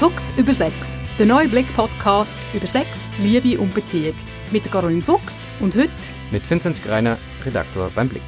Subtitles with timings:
[0.00, 4.14] Fuchs über Sex, der neue Blick-Podcast über Sex, Liebe und Beziehung.
[4.50, 5.90] Mit Caroline Fuchs und heute
[6.30, 8.22] mit Vincent Greiner, Redaktor beim Blick.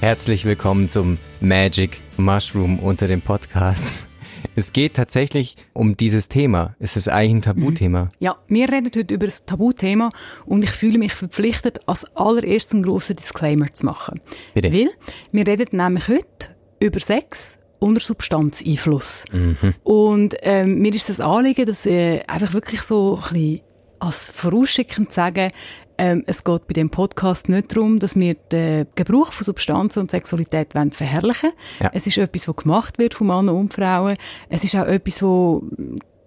[0.00, 4.08] Herzlich willkommen zum Magic Mushroom unter dem Podcast.
[4.56, 6.74] Es geht tatsächlich um dieses Thema.
[6.80, 8.08] Es ist eigentlich ein Tabuthema.
[8.18, 10.10] Ja, wir reden heute über das Tabuthema
[10.46, 14.20] und ich fühle mich verpflichtet, als allererstes einen grossen Disclaimer zu machen.
[14.52, 14.72] Bitte.
[14.72, 14.90] Weil
[15.30, 19.24] wir reden nämlich heute über Sex unter Substanzeinfluss.
[19.32, 19.74] Mhm.
[19.82, 23.60] Und ähm, mir ist das Anliegen, dass äh, einfach wirklich so ein bisschen
[23.98, 25.50] als vorausschickend sagen,
[25.98, 30.10] ähm, es geht bei dem Podcast nicht darum, dass wir den Gebrauch von Substanzen und
[30.10, 31.82] Sexualität verherrlichen wollen.
[31.82, 31.90] Ja.
[31.92, 34.16] Es ist etwas, was gemacht wird von Männern und Frauen.
[34.48, 35.62] Es ist auch etwas, was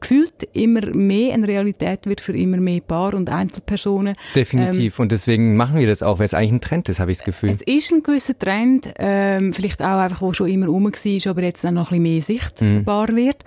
[0.05, 4.16] gefühlt immer mehr eine Realität wird für immer mehr Paar und Einzelpersonen.
[4.36, 5.00] Definitiv.
[5.00, 7.18] Ähm, und deswegen machen wir das auch, weil es eigentlich ein Trend ist, habe ich
[7.18, 7.50] das Gefühl.
[7.50, 11.41] Es ist ein gewisser Trend, ähm, vielleicht auch einfach, wo schon immer rum war, aber
[11.41, 13.16] jetzt dann noch ein bisschen mehr sichtbar mhm.
[13.16, 13.38] wird.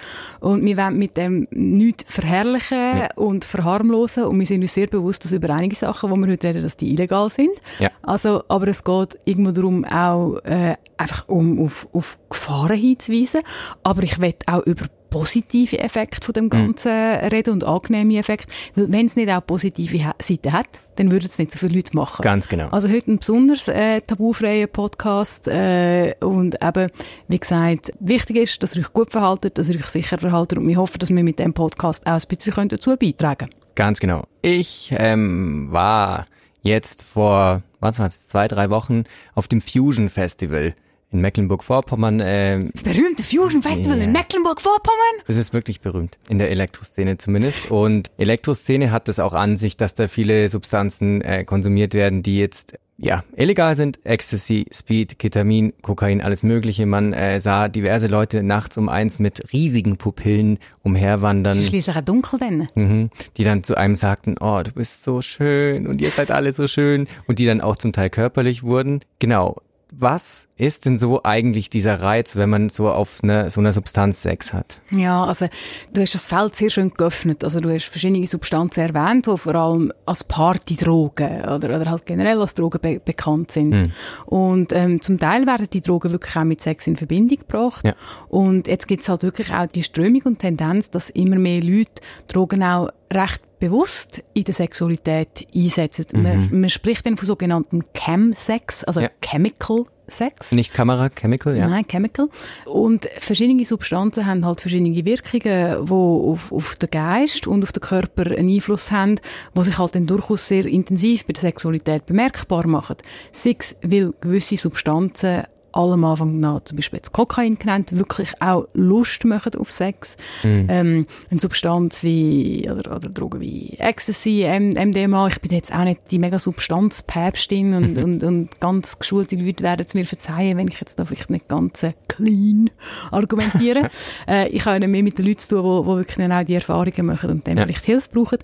[0.40, 3.08] Und wir wollen mit dem nichts verherrlichen ja.
[3.14, 4.24] und verharmlosen.
[4.24, 6.76] Und wir sind uns sehr bewusst, dass über einige Sachen, die wir heute reden, dass
[6.76, 7.52] die illegal sind.
[7.78, 7.90] Ja.
[8.02, 13.42] Also, aber es geht irgendwo darum, auch äh, einfach um auf, auf Gefahren hinzuweisen.
[13.84, 16.50] Aber ich will auch über positive Effekte von dem mhm.
[16.50, 17.28] Ganzen mhm.
[17.28, 18.48] reden und angenehme Effekte.
[18.74, 22.22] Wenn es nicht auch positive Seiten hat, dann würden es nicht so viele Leute machen.
[22.22, 22.68] Ganz genau.
[22.68, 26.90] Also heute ein besonders äh, tabufreier Podcast äh, und eben,
[27.28, 30.66] wie gesagt, wichtig ist, dass ihr euch gut verhaltet, dass ihr euch sicher verhaltet und
[30.66, 33.52] wir hoffen, dass wir mit dem Podcast auch ein bisschen dazu beitragen können.
[33.74, 34.24] Ganz genau.
[34.42, 36.26] Ich ähm, war
[36.62, 40.74] jetzt vor, was war es, zwei, drei Wochen auf dem Fusion Festival
[41.10, 42.20] in Mecklenburg-Vorpommern.
[42.20, 44.04] Äh, das berühmte Fusion Festival yeah.
[44.04, 45.22] in Mecklenburg-Vorpommern?
[45.26, 47.70] Das ist wirklich berühmt, in der Elektroszene zumindest.
[47.70, 52.38] Und Elektroszene hat es auch an sich, dass da viele Substanzen äh, konsumiert werden, die
[52.38, 54.04] jetzt ja, illegal sind.
[54.04, 56.84] Ecstasy, Speed, Ketamin, Kokain, alles mögliche.
[56.84, 61.56] Man äh, sah diverse Leute nachts um eins mit riesigen Pupillen umherwandern.
[61.56, 62.68] Das schließlich dunkel denn.
[62.74, 66.50] Mhm, die dann zu einem sagten, oh, du bist so schön und ihr seid alle
[66.50, 67.06] so schön.
[67.28, 69.00] Und die dann auch zum Teil körperlich wurden.
[69.20, 69.58] Genau,
[69.90, 74.22] was ist denn so eigentlich dieser Reiz, wenn man so auf eine, so eine Substanz
[74.22, 74.82] Sex hat?
[74.90, 75.46] Ja, also
[75.94, 77.42] du hast das Feld sehr schön geöffnet.
[77.42, 82.40] Also du hast verschiedene Substanzen erwähnt, die vor allem als Partydrogen oder, oder halt generell
[82.40, 83.70] als Drogen be bekannt sind.
[83.70, 83.92] Mhm.
[84.26, 87.84] Und ähm, zum Teil werden die Drogen wirklich auch mit Sex in Verbindung gebracht.
[87.84, 87.94] Ja.
[88.28, 92.02] Und jetzt gibt es halt wirklich auch die Strömung und Tendenz, dass immer mehr Leute
[92.28, 96.06] Drogen auch recht bewusst in der Sexualität einsetzen.
[96.12, 96.22] Mhm.
[96.22, 99.10] Man, man, spricht dann von sogenannten Chem-Sex, also ja.
[99.20, 100.52] Chemical Sex.
[100.52, 101.68] Nicht Kamera, Chemical, ja.
[101.68, 102.28] Nein, Chemical.
[102.64, 107.82] Und verschiedene Substanzen haben halt verschiedene Wirkungen, die auf, auf den Geist und auf den
[107.82, 109.20] Körper einen Einfluss haben,
[109.54, 112.96] die sich halt dann durchaus sehr intensiv bei der Sexualität bemerkbar machen.
[113.32, 115.44] Six will gewisse Substanzen
[115.78, 120.16] allem Anfang nach, zum Beispiel jetzt Kokain genannt, wirklich auch Lust machen auf Sex.
[120.42, 120.66] Mhm.
[120.68, 126.00] Ähm, eine Substanz wie, oder, oder Drogen wie Ecstasy, MDMA, ich bin jetzt auch nicht
[126.10, 128.04] die mega Substanzpäpstin und, mhm.
[128.04, 131.48] und, und ganz geschulte Leute werden es mir verzeihen, wenn ich jetzt da vielleicht nicht
[131.48, 132.70] ganz clean
[133.10, 133.88] argumentiere.
[134.28, 137.30] äh, ich habe mehr mit den Leuten zu tun, die, wirklich auch die Erfahrungen machen
[137.30, 137.64] und dann ja.
[137.64, 138.38] vielleicht Hilfe brauchen.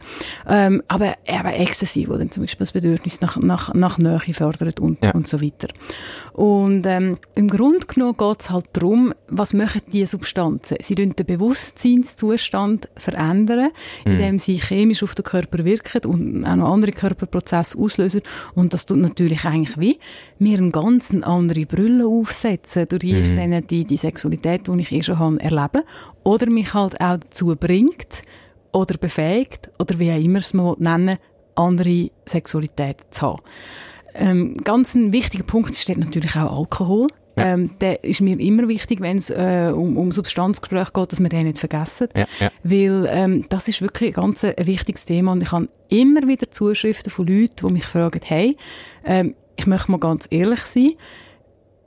[0.49, 4.81] Ähm, aber eben Ecstasy, wo dann zum Beispiel das Bedürfnis nach, nach, nach Nähe fördert
[4.81, 5.13] und, ja.
[5.13, 5.69] und so weiter.
[6.35, 10.79] Und ähm, im Grunde genommen geht es halt darum, was machen diese Substanzen?
[10.81, 13.69] Sie den Bewusstseinszustand verändern,
[14.05, 14.13] mhm.
[14.13, 18.23] indem sie chemisch auf den Körper wirken und auch noch andere Körperprozesse auslösen.
[18.57, 20.01] Und das tut natürlich eigentlich wie
[20.41, 23.23] mir eine ganz andere Brille aufsetzen, durch die mhm.
[23.23, 25.85] ich dann die, die Sexualität, die ich eh schon habe, erlebe.
[26.25, 28.25] Oder mich halt auch dazu bringt
[28.73, 31.19] oder befähigt, oder wie auch immer es man nennen
[31.55, 33.43] andere Sexualität zu haben.
[34.15, 37.09] Ähm, ganz ein wichtiger Punkt ist natürlich auch Alkohol.
[37.37, 37.47] Ja.
[37.47, 41.29] Ähm, der ist mir immer wichtig, wenn es äh, um, um Substanzgespräche geht, dass wir
[41.29, 42.09] den nicht vergessen.
[42.15, 42.51] Ja, ja.
[42.63, 46.51] Weil ähm, das ist wirklich ein ganz ein wichtiges Thema und ich habe immer wieder
[46.51, 48.57] Zuschriften von Leuten, die mich fragen, hey,
[49.05, 50.93] ähm, ich möchte mal ganz ehrlich sein,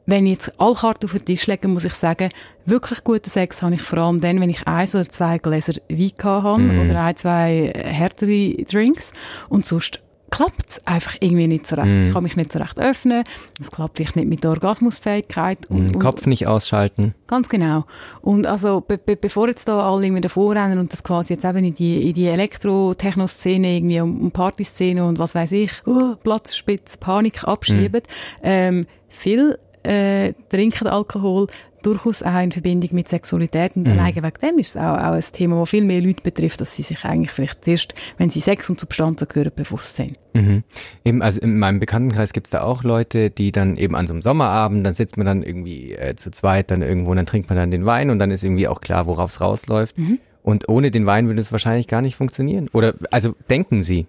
[0.06, 2.30] wenn ich jetzt alle Karten auf den Tisch lege, muss ich sagen,
[2.66, 6.12] wirklich guten Sex habe ich vor allem dann, wenn ich ein oder zwei Gläser Wein
[6.24, 6.80] habe mm.
[6.80, 9.12] oder ein, zwei härtere Drinks
[9.50, 11.88] und sonst klappt es einfach irgendwie nicht so recht.
[11.88, 12.07] Mm.
[12.07, 13.24] Ich kann mich nicht so recht öffnen.
[13.59, 15.69] Es klappt vielleicht nicht mit der Orgasmusfähigkeit.
[15.69, 17.13] Und, mm, Kopf nicht ausschalten.
[17.27, 17.85] Ganz genau.
[18.21, 21.45] Und also, be be bevor jetzt da alle irgendwie davor rennen und das quasi jetzt
[21.45, 26.97] eben in die, in die Elektro-Techno-Szene irgendwie um Partyszene und was weiß ich, uh, Platzspitz,
[26.97, 28.44] Panik abschieben, mm.
[28.44, 31.47] ähm, viel äh, trinken Alkohol,
[31.83, 33.75] durchaus auch in Verbindung mit Sexualität.
[33.75, 33.94] Und mhm.
[33.94, 36.75] allein wegen dem ist es auch, auch ein Thema, das viel mehr Leute betrifft, dass
[36.75, 40.18] sie sich eigentlich vielleicht erst, wenn sie Sex und Substanzen hören, bewusst sind.
[40.33, 40.63] Mhm.
[41.06, 44.13] Eben, also in meinem Bekanntenkreis gibt es da auch Leute, die dann eben an so
[44.13, 47.50] einem Sommerabend, dann sitzt man dann irgendwie äh, zu zweit dann irgendwo und dann trinkt
[47.50, 49.97] man dann den Wein und dann ist irgendwie auch klar, worauf es rausläuft.
[49.97, 50.19] Mhm.
[50.44, 52.69] Und ohne den Wein würde es wahrscheinlich gar nicht funktionieren.
[52.71, 54.07] Oder, also denken Sie?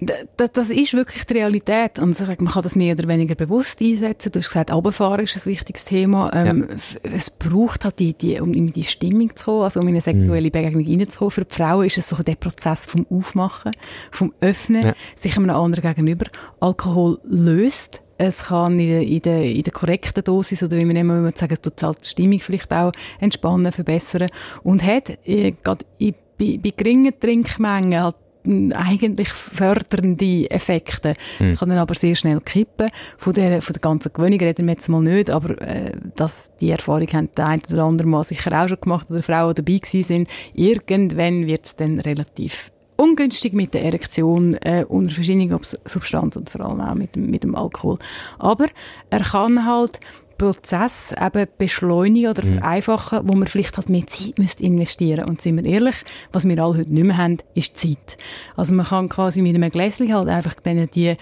[0.00, 1.98] Das, das ist wirklich die Realität.
[1.98, 4.32] Und man kann das mehr oder weniger bewusst einsetzen.
[4.32, 6.30] Du hast gesagt, Abfahren ist ein wichtiges Thema.
[6.34, 7.10] Ähm, ja.
[7.12, 10.00] Es braucht halt die, die, um in die Stimmung zu kommen, also um in eine
[10.00, 10.52] sexuelle mhm.
[10.52, 11.30] Begegnung reinzukommen.
[11.30, 13.72] Für die Frauen ist es so der Prozess vom Aufmachen,
[14.10, 14.94] vom Öffnen, ja.
[15.14, 16.26] sich einem anderen gegenüber.
[16.60, 20.96] Alkohol löst es kann in der, in der, in der korrekten Dosis, oder wie man
[20.96, 24.28] immer sagen, es tut halt die Stimmung vielleicht auch entspannen, verbessern
[24.62, 28.16] und hat äh, gerade bei, bei geringen Trinkmengen halt
[28.46, 31.14] eigentlich fördernde Effekte.
[31.38, 31.50] Hm.
[31.50, 32.88] Das kann dann aber sehr schnell kippen.
[33.18, 36.70] Von der, von der ganzen Gewöhnung reden wir jetzt mal nicht, aber äh, dass die
[36.70, 40.02] Erfahrung haben der eine oder andere mal sicher auch schon gemacht oder Frauen dabei gewesen
[40.02, 40.28] sind.
[40.54, 42.70] Irgendwann wird es dann relativ
[43.00, 47.54] ungünstig mit der Erektion äh, unter verschiedenen Substanzen und vor allem auch mit mit dem
[47.54, 47.98] Alkohol.
[48.38, 48.68] Aber
[49.08, 50.00] er kann halt
[50.40, 52.58] Prozess eben beschleunigen oder mhm.
[52.58, 55.96] vereinfachen, wo man vielleicht halt mehr Zeit müsste investieren Und sind wir ehrlich,
[56.32, 58.16] was wir alle heute nicht mehr haben, ist Zeit.
[58.56, 61.14] Also man kann quasi mit einem Gläschen halt einfach dann die,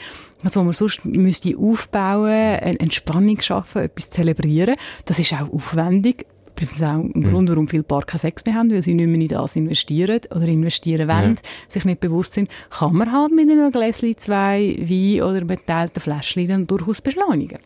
[0.44, 4.76] was man sonst müsste aufbauen, eine Entspannung schaffen, etwas zelebrieren.
[5.04, 6.24] Das ist auch aufwendig.
[6.52, 7.30] Übrigens auch ein mhm.
[7.30, 10.20] Grund, warum viele Paar keinen Sex mehr haben, weil sie nicht mehr in das investieren
[10.30, 11.50] oder investieren wollen, ja.
[11.66, 16.46] sich nicht bewusst sind, kann man halt mit einem Gläschen zwei Wein oder beteilten Fläschchen
[16.46, 17.58] dann durchaus beschleunigen.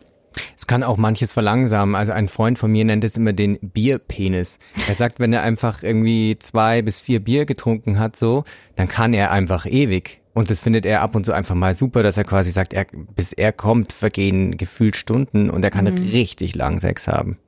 [0.56, 1.94] Es kann auch manches verlangsamen.
[1.94, 4.58] Also ein Freund von mir nennt es immer den Bierpenis.
[4.88, 8.44] Er sagt, wenn er einfach irgendwie zwei bis vier Bier getrunken hat, so,
[8.76, 10.20] dann kann er einfach ewig.
[10.34, 12.86] Und das findet er ab und zu einfach mal super, dass er quasi sagt, er,
[13.14, 16.10] bis er kommt, vergehen gefühlt Stunden und er kann mhm.
[16.10, 17.38] richtig lang Sex haben.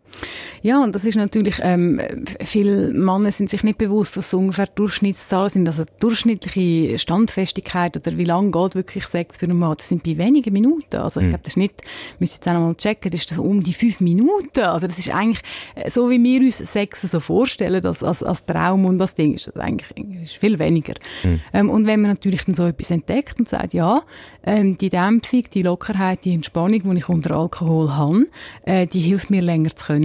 [0.63, 2.01] Ja, und das ist natürlich, ähm,
[2.43, 5.67] viele Männer sind sich nicht bewusst, was so ungefähr Durchschnittszahlen sind.
[5.67, 10.17] Also durchschnittliche Standfestigkeit oder wie lange geht wirklich Sex für einen Mann, das sind bei
[10.17, 10.97] wenigen Minuten.
[10.97, 11.31] Also ich mhm.
[11.31, 11.83] glaube, das ist nicht,
[12.19, 14.61] müsst jetzt auch noch mal checken, das ist das um die fünf Minuten.
[14.61, 15.43] Also das ist eigentlich,
[15.75, 19.35] äh, so wie wir uns Sex so vorstellen, als, als, als Traum und das Ding,
[19.35, 19.91] ist das eigentlich
[20.23, 20.95] ist viel weniger.
[21.23, 21.41] Mhm.
[21.53, 24.03] Ähm, und wenn man natürlich dann so etwas entdeckt und sagt, ja,
[24.47, 28.27] ähm, die Dämpfung, die Lockerheit, die Entspannung, die ich unter Alkohol habe,
[28.65, 30.04] äh, die hilft mir länger zu können,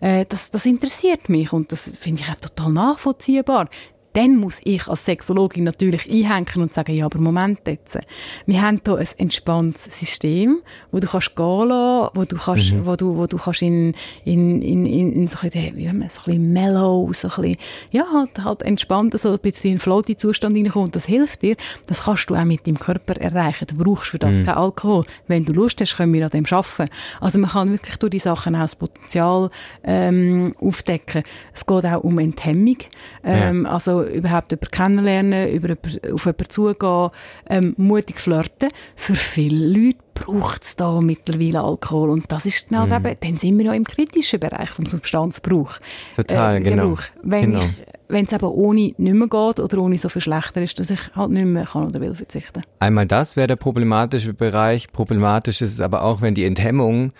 [0.00, 3.68] äh, das, das interessiert mich und das finde ich auch total nachvollziehbar
[4.16, 7.98] dann muss ich als Sexologin natürlich einhängen und sagen, ja, aber Moment jetzt.
[8.46, 10.60] Wir haben hier ein entspanntes System,
[10.90, 12.86] wo du kannst gehen lassen, wo du kannst, mhm.
[12.86, 13.92] wo du, wo du kannst in,
[14.24, 17.56] in, in, in so ein bisschen, wie man, so ein bisschen mellow, so ein bisschen,
[17.90, 20.90] ja, halt, halt entspannt, so ein bisschen in floaty Zustand reinkommen.
[20.92, 21.56] Das hilft dir.
[21.86, 23.66] Das kannst du auch mit deinem Körper erreichen.
[23.66, 24.44] Du brauchst für das mhm.
[24.44, 25.04] keinen Alkohol.
[25.26, 26.90] Wenn du Lust hast, können wir an dem arbeiten.
[27.20, 29.50] Also man kann wirklich durch die Sachen auch das Potenzial
[29.84, 31.22] ähm, aufdecken.
[31.52, 32.78] Es geht auch um Enthemmung.
[33.22, 33.70] Ähm, ja.
[33.70, 35.76] Also überhaupt jemanden kennenlernen, über
[36.12, 37.10] auf jemanden zugehen,
[37.48, 38.68] ähm, mutig flirten.
[38.94, 42.10] Für viele Leute braucht es da mittlerweile Alkohol.
[42.10, 43.06] Und das ist dann halt mm.
[43.06, 45.78] eben, dann sind wir ja im kritischen Bereich vom Substanzbrauch.
[46.16, 46.96] Total, äh, genau.
[47.22, 47.62] Wenn genau.
[48.08, 51.30] es eben ohne nicht mehr geht oder ohne so viel schlechter ist, dass ich halt
[51.30, 52.62] nicht mehr kann oder will verzichten.
[52.78, 54.90] Einmal das wäre der problematische Bereich.
[54.92, 57.12] Problematisch ist es aber auch, wenn die Enthemmung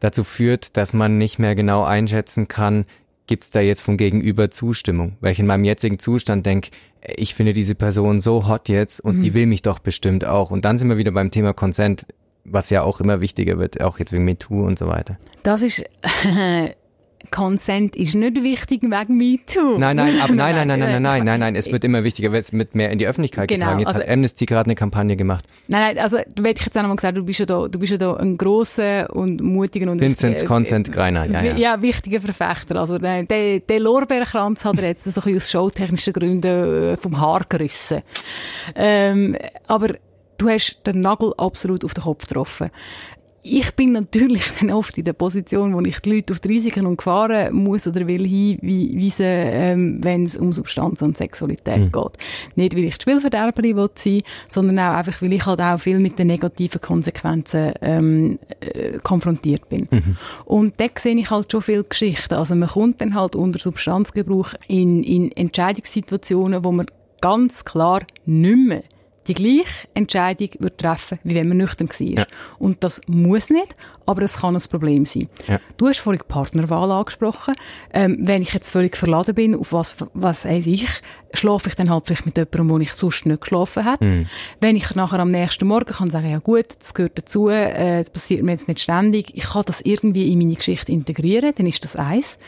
[0.00, 2.84] dazu führt, dass man nicht mehr genau einschätzen kann,
[3.26, 5.16] gibt es da jetzt vom Gegenüber Zustimmung?
[5.20, 6.70] Weil ich in meinem jetzigen Zustand denke,
[7.16, 9.22] ich finde diese Person so hot jetzt und mhm.
[9.22, 10.50] die will mich doch bestimmt auch.
[10.50, 12.06] Und dann sind wir wieder beim Thema Consent,
[12.44, 15.18] was ja auch immer wichtiger wird, auch jetzt wegen MeToo und so weiter.
[15.42, 15.84] Das ist
[17.30, 19.78] Consent ist nicht wichtig wegen MeToo.
[19.78, 22.32] Nein, nein, aber nein, nein, nein, nein, nein, nein, nein, nein, es wird immer wichtiger,
[22.32, 23.78] weil es mit mehr in die Öffentlichkeit genau, getragen.
[23.80, 25.44] Jetzt also, hat Amnesty gerade eine Kampagne gemacht.
[25.68, 27.78] Nein, nein, also du hätte ich jetzt auch nochmal gesagt, du bist ja da, du
[27.78, 31.56] bist ja da ein grosser und mutiger und Vincent äh, Consent Greiner, ja, ja.
[31.56, 32.76] Ja, wichtiger Verfechter.
[32.76, 36.96] Also der, der, der Lorbeerkranz hat er jetzt so ein bisschen aus showtechnischen Gründen äh,
[36.96, 38.02] vom Haar gerissen.
[38.74, 39.94] Ähm, aber
[40.38, 42.70] du hast den Nagel absolut auf den Kopf getroffen
[43.46, 46.86] ich bin natürlich dann oft in der Position, wo ich die Leute auf die Risiken
[46.86, 51.92] und Gefahren muss oder will hinweisen, ähm, wenn es um Substanz und Sexualität mhm.
[51.92, 52.12] geht.
[52.56, 56.00] Nicht, weil ich die Spielverderberin will sein, sondern auch einfach, weil ich halt auch viel
[56.00, 59.88] mit den negativen Konsequenzen ähm, äh, konfrontiert bin.
[59.90, 60.16] Mhm.
[60.46, 62.34] Und da sehe ich halt schon viele Geschichten.
[62.34, 66.86] Also man kommt dann halt unter Substanzgebrauch in, in Entscheidungssituationen, wo man
[67.20, 68.84] ganz klar nicht mehr
[69.26, 72.06] die gleiche Entscheidung würde treffen, wie wenn man nüchtern war.
[72.06, 72.26] Ja.
[72.58, 73.74] Und das muss nicht,
[74.06, 75.28] aber es kann ein Problem sein.
[75.46, 75.60] Ja.
[75.76, 77.54] Du hast vorhin Partnerwahl angesprochen.
[77.92, 80.86] Ähm, wenn ich jetzt völlig verladen bin, auf was, was weiß ich,
[81.32, 84.04] schlafe ich dann halt vielleicht mit jemandem, wo ich sonst nicht geschlafen habe.
[84.04, 84.26] Mhm.
[84.60, 88.10] Wenn ich nachher am nächsten Morgen kann sagen, ja gut, das gehört dazu, äh, das
[88.10, 91.84] passiert mir jetzt nicht ständig, ich kann das irgendwie in meine Geschichte integrieren, dann ist
[91.84, 92.38] das eins.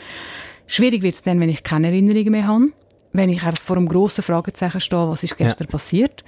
[0.67, 2.71] Schwierig wird es dann, wenn ich keine Erinnerungen mehr habe
[3.13, 5.71] wenn ich einfach vor einem grossen Fragezeichen stehe, was ist gestern ja.
[5.71, 6.23] passiert.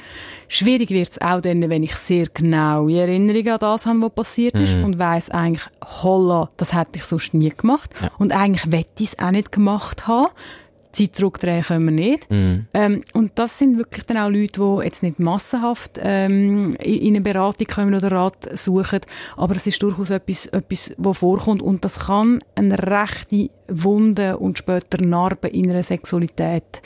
[0.48, 4.55] Schwierig wird es auch dann, wenn ich sehr genaue Erinnerungen an das habe, was passiert
[4.55, 4.86] ist mhm.
[4.86, 5.67] und weiss eigentlich,
[6.03, 7.91] holla, das hätte ich sonst nie gemacht.
[8.01, 8.12] Ja.
[8.17, 10.29] Und eigentlich wette ich es auch nicht gemacht haben.
[11.08, 12.32] Zeit zurückdrehen können wir nicht.
[12.32, 12.68] Mhm.
[12.74, 17.15] Ähm, und das sind wirklich dann auch Leute, die jetzt nicht massenhaft ähm, in in
[17.15, 19.00] eine Beratung kommen oder Rat suchen,
[19.36, 24.58] aber es ist durchaus etwas, etwas, was vorkommt und das kann eine rechte Wunde und
[24.58, 26.82] später Narbe in einer Sexualität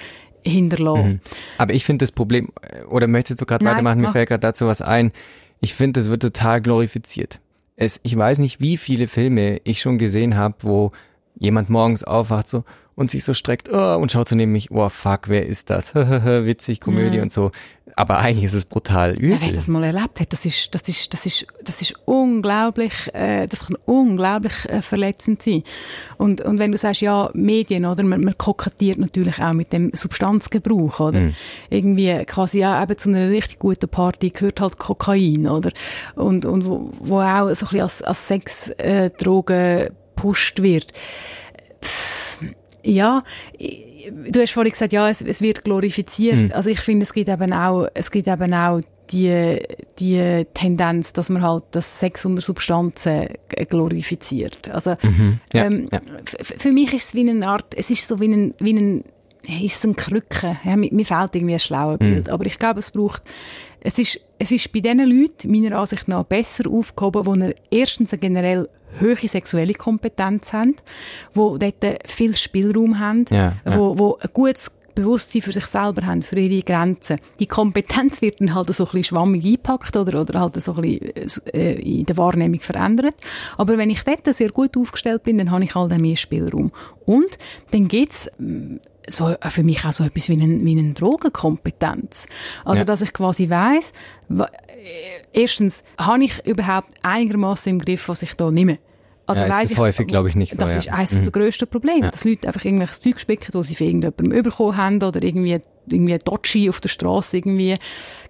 [0.45, 1.13] hinterlassen.
[1.13, 1.19] Mhm.
[1.57, 2.49] Aber ich finde das Problem,
[2.89, 4.01] oder möchtest du gerade weitermachen?
[4.01, 5.11] Mir fällt gerade dazu was ein.
[5.59, 7.39] Ich finde, das wird total glorifiziert.
[7.75, 10.91] Es, ich weiß nicht, wie viele Filme ich schon gesehen habe, wo
[11.35, 12.63] jemand morgens aufwacht so
[12.95, 15.95] und sich so streckt oh, und schaut so neben mich, oh fuck, wer ist das?
[15.95, 17.23] Witzig, Komödie Ja.
[17.23, 17.51] und so.
[17.95, 19.31] Aber eigentlich ist es brutal übel.
[19.31, 23.13] Ja, wer das mal erlebt hat, das ist, das ist, das ist, das ist unglaublich,
[23.13, 25.63] äh, das kann unglaublich äh, verletzend sein.
[26.17, 29.91] Und, und wenn du sagst, ja, Medien, oder, man, man kokettiert natürlich auch mit dem
[29.93, 31.19] Substanzgebrauch, oder?
[31.19, 31.35] Mhm.
[31.69, 35.71] Irgendwie quasi ja, eben zu einer richtig guten Party gehört halt Kokain, oder?
[36.15, 40.93] Und, und wo, wo auch so ein bisschen als, als Sexdroge äh, Droge gepusht wird.
[41.83, 42.12] Pff,
[42.83, 43.23] Ja,
[44.11, 46.35] du hast vorhin gesagt, ja, es, es wird glorifiziert.
[46.35, 46.51] Mhm.
[46.53, 49.59] Also ich finde, es gibt eben auch, es gibt eben auch die,
[49.99, 53.27] die Tendenz, dass man halt das Sex unter Substanzen
[53.69, 54.69] glorifiziert.
[54.69, 55.39] Also Mhm.
[55.53, 56.01] Ja, ähm, ja.
[56.41, 59.03] für mich ist es wie eine Art, es ist so wie ein, wie ein
[59.45, 60.57] ist es ein Krücke.
[60.63, 62.13] Ja, mir, mir fehlt irgendwie ein schlaues Mhm.
[62.13, 62.29] Bild.
[62.29, 63.23] Aber ich glaube, es braucht,
[63.83, 68.19] es ist, es ist bei diesen Leuten meiner Ansicht nach besser aufgehoben, die erstens eine
[68.19, 68.69] generell
[69.01, 70.75] hohe sexuelle Kompetenz haben,
[71.35, 73.77] die dort viel Spielraum haben, Ja, ja.
[73.77, 77.17] wo, wo ein gutes Bewusstsein für sich selber haben, für ihre Grenzen.
[77.39, 80.81] Die Kompetenz wird dann halt so ein bisschen schwammig eingepackt oder, oder halt so ein
[80.81, 83.15] bisschen äh, in der Wahrnehmung verändert.
[83.57, 86.71] Aber wenn ich dort sehr gut aufgestellt bin, dann habe ich halt auch mehr Spielraum.
[87.05, 87.37] Und
[87.71, 88.75] dann gibt's mm,
[89.07, 92.25] so, äh, für mich auch so etwas wie eine, wie eine Drogenkompetenz.
[92.65, 92.85] Also, Ja.
[92.85, 93.91] dass ich quasi weiss,
[94.29, 98.79] wa- äh, erstens, habe ich überhaupt einigermaßen im Griff, was ich da nehme?
[99.25, 100.79] Also Ja, ist weiss das häufig, glaube ich, nicht so, Das ja.
[100.79, 101.21] ist eines Mhm.
[101.23, 102.11] der grössten Probleme, Ja.
[102.11, 106.17] dass Leute einfach irgendwelches Zeug spicken, das sie von irgendjemandem bekommen haben oder irgendwie, irgendwie
[106.17, 107.75] Dodgy auf der Straße irgendwie.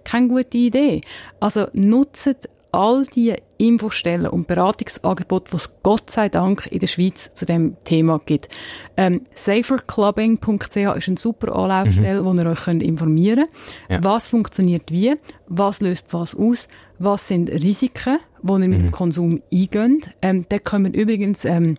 [0.04, 1.02] Keine gute Idee.
[1.40, 3.34] Also nutzt all die
[3.68, 8.50] Infostellen und Beratungsangebote, die es Gott sei Dank in der Schweiz zu dem Thema gibt.
[8.98, 13.50] Ähm, saferclubbing.ch ist eine super Anlaufstelle, wo ihr euch könnt informieren könnt.
[13.90, 14.04] Ja.
[14.04, 15.16] Was funktioniert wie?
[15.48, 16.68] Was löst was aus?
[17.00, 20.10] Was sind Risiken, die ihr mit dem Konsum eingeht?
[20.22, 21.78] Ähm, da kommen übrigens, ähm,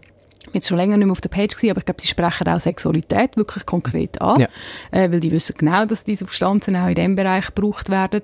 [0.52, 2.60] jetzt schon länger nicht mehr auf der Page gewesen, aber ich glaube, sie sprechen auch
[2.60, 4.48] Sexualität wirklich konkret an, Ja.
[4.90, 8.22] äh, weil die wissen genau, dass diese Substanzen auch in diesem Bereich gebraucht werden.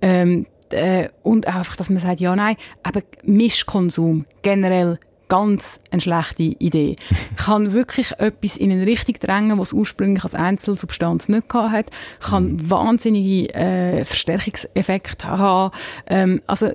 [0.00, 6.42] Ähm, äh, und einfach, dass man sagt, ja, nein, aber Mischkonsum generell ganz eine schlechte
[6.42, 6.96] Idee.
[7.36, 11.86] kann wirklich etwas in eine Richtung drängen, was ursprünglich als Einzelsubstanz nicht gehabt hat,
[12.20, 15.74] kann wahnsinnige äh, Verstärkungseffekte haben.
[16.06, 16.70] Ähm, also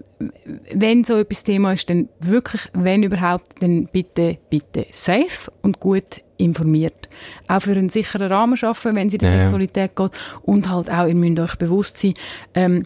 [0.73, 6.21] wenn so etwas Thema ist, dann wirklich, wenn überhaupt, dann bitte, bitte safe und gut
[6.37, 7.09] informiert.
[7.47, 9.37] Auch für einen sicheren Rahmen schaffen, wenn es in die ja.
[9.39, 10.11] Sexualität geht.
[10.41, 12.13] Und halt auch, ihr müsst euch bewusst sein,
[12.55, 12.85] ähm,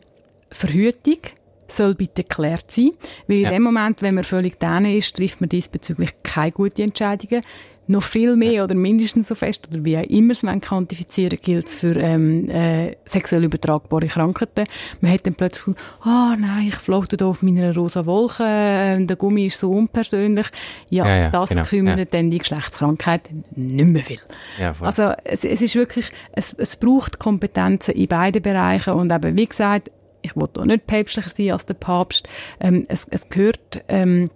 [0.55, 1.19] Verhütung
[1.67, 2.91] soll bitte geklärt sein,
[3.27, 3.49] weil in Ja.
[3.51, 7.41] dem Moment, wenn man völlig däne ist, trifft man diesbezüglich keine guten Entscheidungen.
[7.87, 11.67] Noch viel mehr oder mindestens so fest, oder wie auch immer es man quantifizieren gilt
[11.67, 14.63] es für ähm, äh, sexuell übertragbare Krankheiten.
[15.01, 19.15] Man hat dann plötzlich ah nein, ich floate da auf meiner rosa Wolke, äh, der
[19.15, 20.47] Gummi ist so unpersönlich.
[20.89, 22.05] Ja, Ja, ja, das genau, kümmert ja.
[22.05, 24.19] dann die Geschlechtskrankheit nicht mehr viel.
[24.59, 24.73] Ja.
[24.81, 29.45] Also es, es ist wirklich, es, es braucht Kompetenzen in beiden Bereichen und eben, wie
[29.45, 29.91] gesagt,
[30.25, 32.27] ich will da nicht päpstlicher sein als der Papst.
[32.59, 34.29] Ähm, es, es gehört, ähm,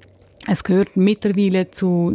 [0.47, 2.13] es gehört mittlerweile zu,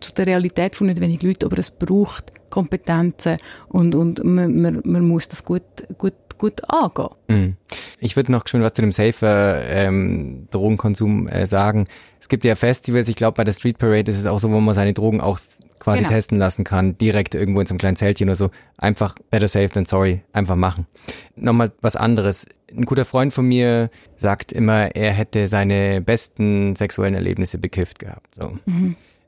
[0.00, 4.80] zu der Realität von nicht wenig Leuten, aber es braucht Kompetenzen und, und man, man,
[4.84, 5.62] man muss das gut,
[5.98, 7.08] gut, gut angehen.
[7.28, 7.56] Mhm.
[7.98, 11.86] Ich würde noch schön was zu dem safer ähm, Drogenkonsum äh, sagen.
[12.20, 14.60] Es gibt ja Festivals, ich glaube bei der Street Parade ist es auch so, wo
[14.60, 15.38] man seine Drogen auch
[15.86, 16.08] quasi Genau.
[16.14, 18.50] testen lassen kann, direkt irgendwo in so einem kleinen Zeltchen oder so.
[18.76, 20.88] Einfach better safe than sorry, einfach machen.
[21.36, 22.44] Nochmal was anderes.
[22.76, 28.34] Ein guter Freund von mir sagt immer, er hätte seine besten sexuellen Erlebnisse bekifft gehabt.
[28.34, 28.58] So.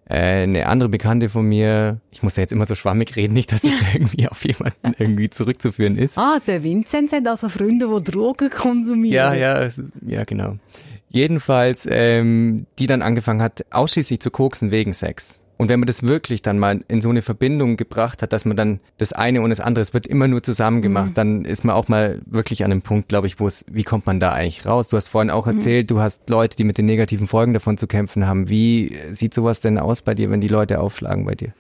[0.09, 3.53] Äh, eine andere Bekannte von mir, ich muss ja jetzt immer so schwammig reden, nicht,
[3.53, 6.19] dass es irgendwie auf jemanden irgendwie zurückzuführen ist.
[6.19, 9.15] Ah, der Vinzenz hat also Freunde, die Drogen konsumieren.
[9.15, 9.69] Ja, ja,
[10.05, 10.57] ja, genau.
[11.09, 15.45] Jedenfalls, ähm, die dann angefangen hat, ausschließlich zu koksen wegen Sex.
[15.59, 18.57] Und wenn man das wirklich dann mal in so eine Verbindung gebracht hat, dass man
[18.57, 21.75] dann das eine und das andere, es wird immer nur zusammen gemacht, dann ist man
[21.75, 24.65] auch mal wirklich an einem Punkt, glaube ich, wo es, wie kommt man da eigentlich
[24.65, 24.89] raus?
[24.89, 27.89] Du hast vorhin auch erzählt, du hast Leute, die mit den negativen Folgen davon zu
[27.89, 28.49] kämpfen haben.
[28.49, 31.53] Wie sieht sowas denn aus bei dir, wenn die Leute aufschlagen bei dir?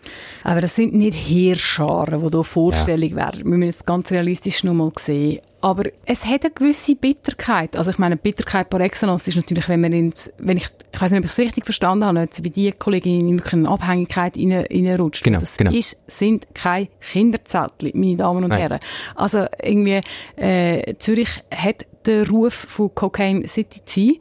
[0.45, 3.39] Aber das sind nicht Heerscharen, die hier vorstellig wären.
[3.39, 5.41] Wir müssen jetzt ganz realistisch noch mal sehen.
[5.61, 7.75] Aber es hat eine gewisse Bitterkeit.
[7.75, 11.11] Also ich meine, Bitterkeit par excellence ist natürlich, wenn man ins, wenn ich, ich weiß
[11.11, 15.25] nicht, ob ich es richtig verstanden habe, jetzt wie die Kollegin in eine Abhängigkeit reinrutscht.
[15.25, 15.73] Genau, das genau.
[15.73, 18.61] Ist, sind keine Kinderzettel, meine Damen und Nein.
[18.61, 18.79] Herren.
[19.17, 20.01] Also irgendwie,
[20.37, 24.13] äh, Zürich hat den Ruf von Cocaine City zu sein.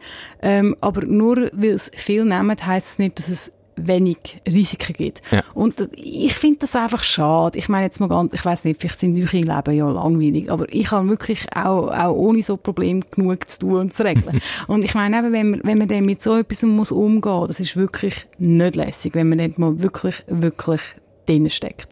[0.42, 5.22] Ähm, aber nur weil es viel nehmen, heisst es nicht, dass es wenig Risiken gibt.
[5.32, 5.44] Ja.
[5.54, 7.58] Und ich finde das einfach schade.
[7.58, 10.66] Ich meine jetzt mal ganz, ich weiß nicht, vielleicht sind eure Leben ja langweilig, aber
[10.74, 14.42] ich habe wirklich auch, auch ohne so Problem genug zu tun und zu regeln.
[14.68, 17.60] und ich meine eben, wenn man, wenn man dann mit so etwas muss umgehen, das
[17.60, 20.82] ist wirklich nicht lässig, wenn man dann mal wirklich, wirklich
[21.28, 21.88] drin steckt.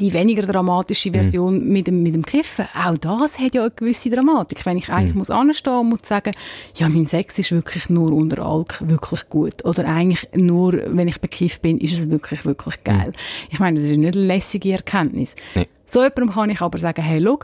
[0.00, 4.10] Die weniger dramatische Version mit, dem, mit dem Kiffen, auch das hat ja eine gewisse
[4.10, 4.64] Dramatik.
[4.64, 6.32] Wenn ich eigentlich muss anstehen und muss sagen,
[6.76, 9.64] ja, mein Sex ist wirklich nur unter Alk wirklich gut.
[9.64, 13.12] Oder eigentlich nur, wenn ich bekifft bin, ist es wirklich, wirklich geil.
[13.50, 15.34] Ich meine, das ist nicht eine lässige Erkenntnis.
[15.56, 15.66] Nee.
[15.84, 17.40] So jemandem kann ich aber sagen, hey, schau,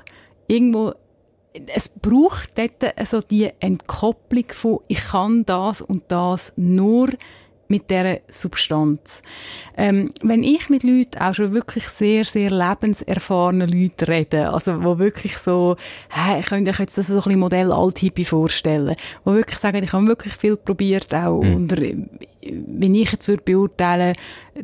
[0.46, 0.92] irgendwo
[1.66, 7.10] es braucht dort also die Entkopplung von ich kann das und das nur
[7.68, 9.22] mit dieser Substanz.
[9.76, 14.98] Ähm, wenn ich mit Leuten, auch schon wirklich sehr, sehr lebenserfahrenen Leuten rede, also wo
[14.98, 15.76] wirklich so,
[16.08, 19.82] hey, ich könnte euch jetzt das so ein bisschen Modell Althippie vorstellen, wo wirklich sagen,
[19.82, 24.14] ich habe wirklich viel probiert, auch unter, wenn ich jetzt würde beurteilen,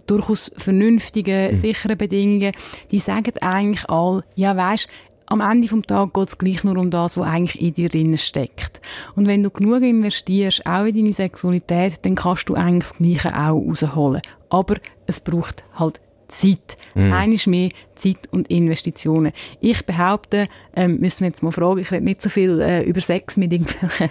[0.06, 2.52] durchaus vernünftige, sichere Bedingungen,
[2.90, 4.88] die sagen eigentlich all, ja weisst,
[5.30, 8.18] am Ende vom Tag geht es gleich nur um das, was eigentlich in dir drin
[8.18, 8.80] steckt.
[9.14, 13.34] Und wenn du genug investierst, auch in deine Sexualität, dann kannst du eigentlich das Gleiche
[13.34, 14.22] auch rausholen.
[14.50, 16.76] Aber es braucht halt Zeit.
[16.94, 17.12] Mhm.
[17.12, 19.32] Eines mehr Zeit und Investitionen.
[19.60, 23.00] Ich behaupte, ähm, müssen wir jetzt mal fragen, ich rede nicht so viel äh, über
[23.00, 24.10] Sex mit irgendwelchen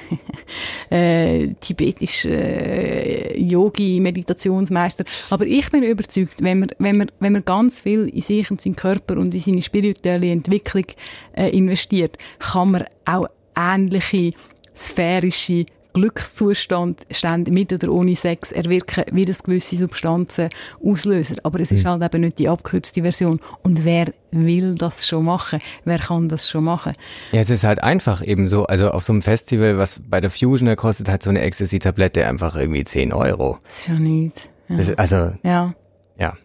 [0.89, 7.79] äh, tibetischen äh, Yogi-Meditationsmeister, aber ich bin überzeugt, wenn man, wenn man, wenn man ganz
[7.79, 10.85] viel in sich und seinen Körper und in seine spirituelle Entwicklung
[11.33, 14.31] äh, investiert, kann man auch ähnliche
[14.75, 15.65] sphärische
[15.99, 17.05] Glückszustand
[17.49, 20.49] mit oder ohne Sex erwirken, wie das gewisse Substanzen
[20.83, 21.37] auslösen.
[21.43, 23.41] Aber es ist halt eben nicht die abgekürzte Version.
[23.63, 25.59] Und wer will das schon machen?
[25.83, 26.93] Wer kann das schon machen?
[27.33, 30.29] Ja, es ist halt einfach eben so, also auf so einem Festival, was bei der
[30.29, 33.57] Fusion kostet, hat so eine Ecstasy-Tablette einfach irgendwie 10 Euro.
[33.65, 34.47] Das ist ja nichts.
[34.69, 34.93] Ja.
[34.95, 35.73] Also, ja.
[36.17, 36.37] ja.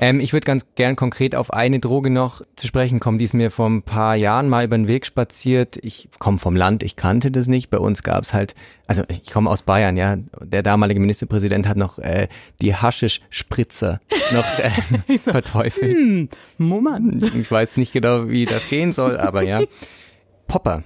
[0.00, 3.34] Ähm, ich würde ganz gern konkret auf eine Droge noch zu sprechen kommen, die ist
[3.34, 5.78] mir vor ein paar Jahren mal über den Weg spaziert.
[5.82, 7.70] Ich komme vom Land, ich kannte das nicht.
[7.70, 8.54] Bei uns gab es halt,
[8.86, 10.16] also ich komme aus Bayern, ja.
[10.42, 12.28] Der damalige Ministerpräsident hat noch äh,
[12.60, 14.00] die Haschisch-Spritzer
[14.32, 15.96] noch äh, verteufelt.
[15.96, 17.22] Hm, Moment.
[17.34, 19.62] Ich weiß nicht genau, wie das gehen soll, aber ja.
[20.46, 20.84] Popper.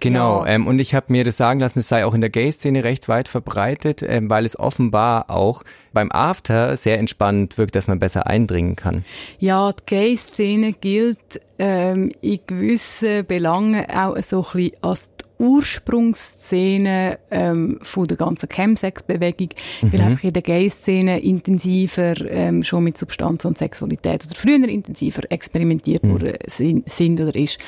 [0.00, 0.52] Genau, Ja.
[0.52, 3.08] ähm, und ich habe mir das sagen lassen, es sei auch in der Gay-Szene recht
[3.08, 8.26] weit verbreitet, ähm, weil es offenbar auch beim After sehr entspannt wirkt, dass man besser
[8.26, 9.04] eindringen kann.
[9.38, 17.18] Ja, die Gay-Szene gilt ähm, in gewissen Belangen auch so ein bisschen als die Ursprungsszene
[17.30, 19.48] ähm, von der ganzen Chemsex-Bewegung,
[19.82, 25.22] weil einfach in der Gay-Szene intensiver ähm, schon mit Substanz und Sexualität oder früher intensiver
[25.30, 27.58] experimentiert worden sind, sind oder ist.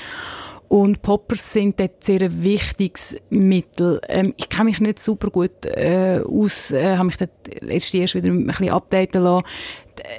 [0.68, 4.00] Und Poppers sind dort sehr ein wichtiges Mittel.
[4.08, 8.22] Ähm, ich kenne mich nicht super gut äh, aus, äh, habe mich dort letztes Jahr
[8.22, 9.44] wieder ein bisschen updaten lassen.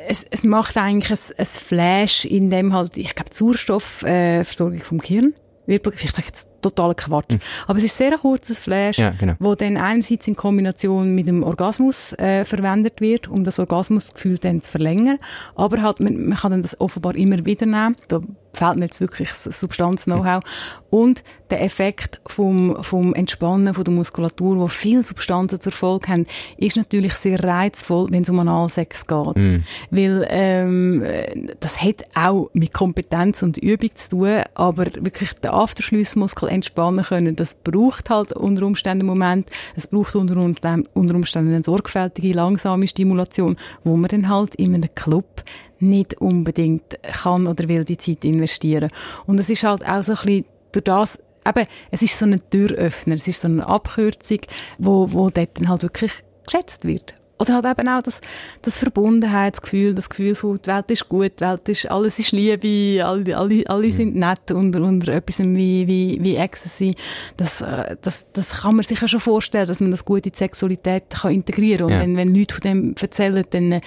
[0.08, 5.00] Es, es macht eigentlich ein, ein Flash, in dem halt, ich glaube, Sauerstoffversorgung äh, vom
[5.00, 5.34] Gehirn
[5.66, 7.38] wird, ich sage jetzt totaler Quatsch.
[7.68, 9.34] Aber es ist sehr ein kurzes Flash, Ja, genau.
[9.40, 14.62] wo dann einerseits in Kombination mit dem Orgasmus äh, verwendet wird, um das Orgasmusgefühl dann
[14.62, 15.20] zu verlängern.
[15.56, 17.96] Aber halt, man, man kann dann das offenbar immer wieder nehmen.
[18.08, 18.22] Da
[18.54, 20.42] fehlt mir jetzt wirklich das Substanz-Know-how.
[20.90, 26.26] Und der Effekt vom, vom Entspannen von der Muskulatur, wo viele Substanzen zur Folge haben,
[26.58, 29.62] ist natürlich sehr reizvoll, wenn es um Analsex geht.
[29.92, 35.54] Weil ähm, äh, das hat auch mit Kompetenz und Übung zu tun, aber wirklich der
[35.54, 41.16] Afterschlussmuskel entspannen können, das braucht halt unter Umständen einen Moment, es braucht unter, Umständen- unter
[41.16, 45.44] Umständen eine sorgfältige, langsame Stimulation, wo man dann halt in einem Club
[45.80, 48.90] nicht unbedingt kann oder will die Zeit investieren.
[49.26, 52.42] Und es ist halt auch so ein bisschen durch das, eben, es ist so ein
[52.50, 54.40] Türöffner, es ist so eine Abkürzung,
[54.78, 56.12] wo, wo dort dann halt wirklich
[56.46, 57.14] geschätzt wird.
[57.40, 58.20] Oder halt eben auch das,
[58.64, 63.04] das Verbundenheitsgefühl, das Gefühl von, die Welt ist gut, die Welt ist, alles ist Liebe,
[63.06, 66.96] alle, alle, alle sind nett unter, unter etwas wie, wie, wie Ecstasy.
[67.38, 70.32] Das, äh, das, das kann man sich ja schon vorstellen, dass man das gut in
[70.32, 71.88] die Sexualität kann integrieren kann.
[71.88, 72.02] Und Ja.
[72.02, 73.82] wenn, wenn Leute von dem erzählen, dann, äh,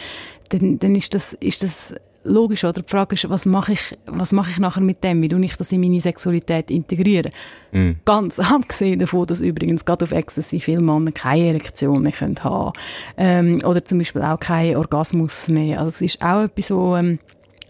[0.51, 2.83] dann, dann ist das, ist das logisch, oder?
[2.83, 5.23] Die Frage ist, was mache ich, was mache ich nachher mit dem?
[5.23, 7.33] Wie tue ich das in meine Sexualität integrieren?
[7.73, 7.97] Mhm.
[8.05, 12.73] Ganz abgesehen davon, dass übrigens gerade auf Ecstasy viele Männer keine Erektion mehr können haben
[13.17, 15.81] ähm, Oder zum Beispiel auch keinen Orgasmus mehr.
[15.81, 17.19] Also es ist auch etwas, wo, ähm,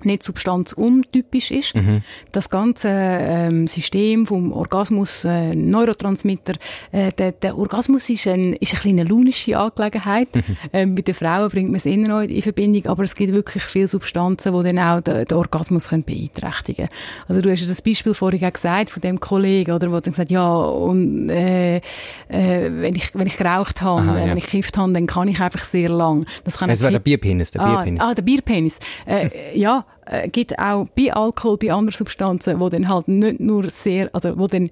[0.04, 1.74] nicht substanzuntypisch ist.
[1.74, 2.02] Mhm.
[2.32, 6.54] Das ganze ähm, System vom Orgasmus, äh, Neurotransmitter,
[6.92, 10.34] äh, der, der Orgasmus ist, ein, ist eine kleine launische Angelegenheit.
[10.34, 10.42] Mhm.
[10.72, 13.62] Ähm, bei den Frauen bringt man es eher noch in Verbindung, aber es gibt wirklich
[13.62, 17.00] viele Substanzen, die dann auch den, den Orgasmus können beeinträchtigen können.
[17.28, 20.12] Also du hast ja das Beispiel vorhin auch gesagt von dem Kollegen, oder, wo dann
[20.12, 21.80] gesagt ja, und, äh, äh,
[22.28, 24.30] wenn ich, wenn ich geraucht habe, Aha, äh, ja.
[24.30, 26.26] wenn ich gekifft habe, dann kann ich einfach sehr lang.
[26.44, 28.00] Das kann es war der Bierpenis, der ah, Bierpenis.
[28.00, 28.78] Ah, der Bierpenis.
[29.06, 33.70] Äh, ja, äh, gibt auch bei Alkohol, bei anderen Substanzen, wo dann halt nicht nur
[33.70, 34.70] sehr, also wo dann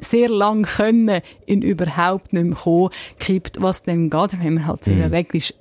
[0.00, 4.84] sehr lang können in überhaupt nicht mehr kommen, kippt, was dann geht, wenn man halt
[4.84, 5.26] sehr mhm.
[5.32, 5.54] ist,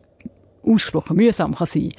[0.63, 1.89] ausgesprochen mühsam kann sein.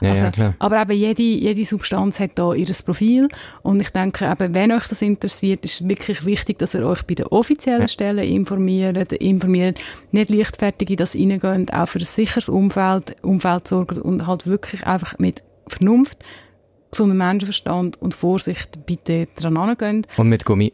[0.00, 0.54] Ja, also, ja, klar.
[0.58, 3.28] Aber eben jede, jede Substanz hat da ihr Profil
[3.62, 7.02] und ich denke eben, wenn euch das interessiert, ist es wirklich wichtig, dass ihr euch
[7.04, 7.88] bei den offiziellen ja.
[7.88, 9.78] Stellen informiert, informiert,
[10.12, 14.86] nicht leichtfertig in das reingeht, auch für ein sicheres Umfeld, Umfeld sorgt und halt wirklich
[14.86, 16.18] einfach mit Vernunft
[16.90, 20.06] gesundem Menschenverstand und Vorsicht bitte dran angehen.
[20.16, 20.72] Und mit Gummi.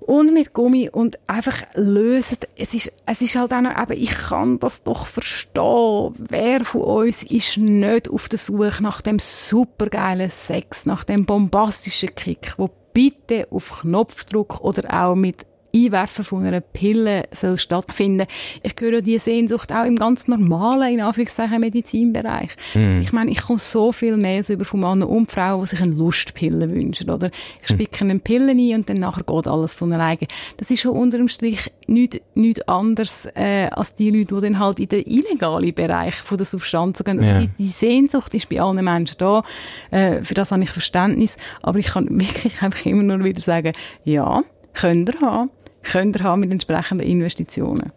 [0.00, 2.38] Und mit Gummi und einfach lösen.
[2.56, 6.14] Es ist, es ist halt auch noch, eben, ich kann das doch verstehen.
[6.16, 12.14] Wer von uns ist nicht auf der Suche nach dem supergeilen Sex, nach dem bombastischen
[12.14, 15.44] Kick, wo bitte auf Knopfdruck oder auch mit
[15.84, 18.26] Einwerfen von einer Pille soll stattfinden.
[18.62, 22.50] Ich höre die Sehnsucht auch im ganz normalen, in Anführungszeichen, Medizinbereich.
[22.74, 23.00] Mm.
[23.00, 25.94] Ich meine, ich komme so viel Mails über von Männern und Frauen, die sich eine
[25.94, 27.30] Lustpille wünschen, oder?
[27.62, 27.76] Ich hm.
[27.76, 28.10] spicke mm.
[28.10, 30.26] eine Pille ein und dann nachher geht alles von alleine.
[30.56, 34.58] Das ist schon unter dem Strich nichts, nichts anderes, äh, als die Leute, die dann
[34.58, 37.18] halt in den illegalen Bereich von der Substanzen gehen.
[37.18, 37.40] Also yeah.
[37.40, 39.42] die, die, Sehnsucht ist bei allen Menschen da.
[39.90, 41.36] Äh, für das habe ich Verständnis.
[41.62, 43.72] Aber ich kann wirklich einfach immer nur wieder sagen,
[44.04, 44.42] ja,
[44.74, 45.50] könnt ihr haben
[45.90, 47.92] könnt ihr haben mit entsprechenden Investitionen.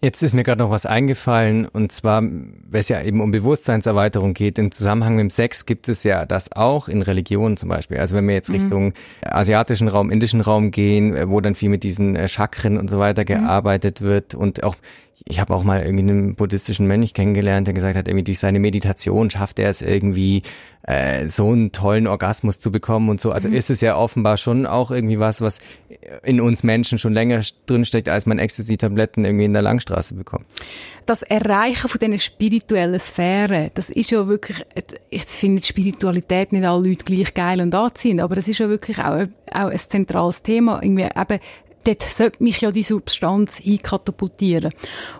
[0.00, 4.34] Jetzt ist mir gerade noch was eingefallen und zwar, wenn es ja eben um Bewusstseinserweiterung
[4.34, 7.98] geht, im Zusammenhang mit dem Sex gibt es ja das auch in Religionen zum Beispiel.
[7.98, 8.56] Also wenn wir jetzt mhm.
[8.56, 12.98] Richtung asiatischen Raum, indischen Raum gehen, wo dann viel mit diesen äh, Chakren und so
[12.98, 13.26] weiter mhm.
[13.26, 14.74] gearbeitet wird und auch
[15.28, 18.58] ich habe auch mal irgendwie einen buddhistischen Mönch kennengelernt, der gesagt hat, irgendwie durch seine
[18.58, 20.42] Meditation schafft er es irgendwie,
[20.82, 23.30] äh, so einen tollen Orgasmus zu bekommen und so.
[23.30, 23.54] Also mhm.
[23.54, 25.60] ist es ja offenbar schon auch irgendwie was, was
[26.22, 30.46] in uns Menschen schon länger drinsteckt, als man Ecstasy-Tabletten irgendwie in der Langstraße bekommt.
[31.04, 34.64] Das Erreichen von diesen spirituellen Sphären, das ist ja wirklich,
[35.10, 38.98] ich finde Spiritualität nicht alle Leute gleich geil und anziehend, aber das ist ja wirklich
[38.98, 41.40] auch, auch ein zentrales Thema, irgendwie eben
[41.88, 44.72] dort sollte mich ja die Substanz einkatapultieren.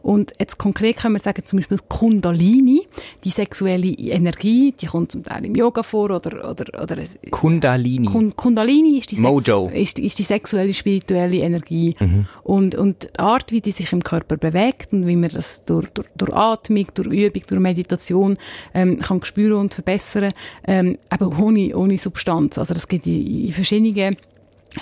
[0.03, 2.87] Und jetzt konkret können wir sagen, zum Beispiel Kundalini,
[3.25, 6.97] die sexuelle Energie, die kommt zum Teil im Yoga vor oder, oder, oder
[7.31, 8.09] Kundalini.
[8.37, 9.69] Kundalini ist die, Mojo.
[9.73, 11.97] Ist, ist die sexuelle, spirituelle Energie.
[11.99, 12.27] Mhm.
[12.43, 15.89] Und, und die Art, wie die sich im Körper bewegt und wie man das durch,
[15.91, 18.37] durch, durch Atmung, durch Übung, durch Meditation
[18.75, 20.33] ähm, kann spüren und verbessern,
[20.67, 22.59] ähm, eben ohne, ohne Substanz.
[22.59, 23.95] Also das gibt in, in verschiedenen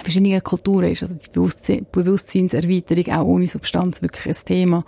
[0.02, 1.02] verschiedenen Kulturen ist.
[1.02, 4.84] Also die Bewusstsein Bewusstseinserweiterung auch ohne Substanz wirklich ein Thema.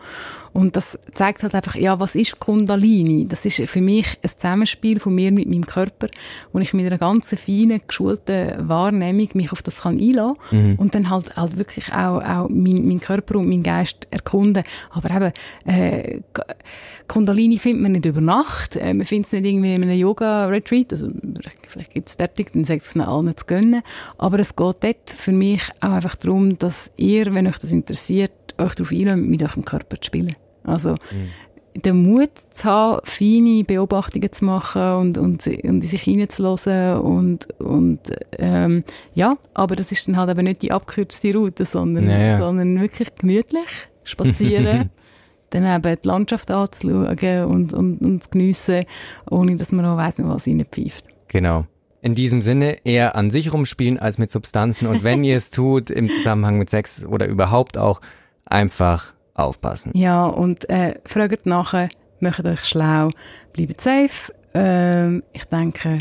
[0.58, 3.28] Und das zeigt halt einfach, ja, was ist Kundalini?
[3.28, 6.08] Das ist für mich ein Zusammenspiel von mir mit meinem Körper,
[6.52, 10.74] wo ich mit einer ganz feinen, geschulten Wahrnehmung mich auf das kann einlassen mhm.
[10.74, 14.64] und dann halt, halt wirklich auch, auch mein, mein Körper und mein Geist erkunden.
[14.90, 15.32] Aber eben,
[15.64, 16.22] äh,
[17.06, 18.74] Kundalini findet man nicht über Nacht.
[18.74, 20.92] Äh, man findet es nicht irgendwie in einem Yoga-Retreat.
[20.92, 21.08] Also,
[21.68, 23.82] vielleicht gibt es dort, dann sagt es allen zu gönnen.
[24.18, 28.32] Aber es geht dort für mich auch einfach darum, dass ihr, wenn euch das interessiert,
[28.58, 30.34] euch darauf einlässt, mit eurem Körper zu spielen.
[30.68, 31.80] Also, mhm.
[31.80, 38.00] den Mut zu haben, feine Beobachtungen zu machen und, und, und sich hineinzulassen und, und
[38.38, 42.36] ähm, ja, aber das ist dann halt eben nicht die abgekürzte Route, sondern, naja.
[42.38, 44.90] sondern wirklich gemütlich spazieren
[45.50, 48.84] dann eben die Landschaft anzuschauen und, und, und zu geniessen,
[49.30, 51.06] ohne dass man auch weiss, was reinpfeift.
[51.28, 51.66] Genau.
[52.00, 55.90] In diesem Sinne eher an sich rumspielen als mit Substanzen und wenn ihr es tut
[55.90, 58.00] im Zusammenhang mit Sex oder überhaupt auch,
[58.46, 59.92] einfach aufpassen.
[59.94, 61.88] Ja, und äh, fragt nachher,
[62.20, 63.10] macht euch schlau,
[63.52, 64.32] bleibt safe.
[64.54, 65.98] Ähm, ich denke,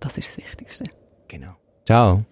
[0.00, 0.84] das ist das Wichtigste.
[1.28, 1.54] Genau.
[1.86, 2.24] Ciao.